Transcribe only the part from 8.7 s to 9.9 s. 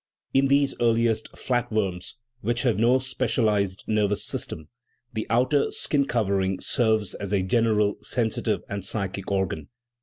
psychic organ.